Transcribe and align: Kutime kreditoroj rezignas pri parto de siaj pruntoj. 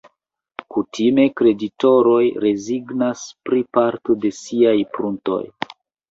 Kutime 0.75 1.25
kreditoroj 1.41 2.21
rezignas 2.43 3.25
pri 3.49 3.61
parto 3.79 4.15
de 4.25 4.31
siaj 4.39 4.73
pruntoj. 4.97 5.39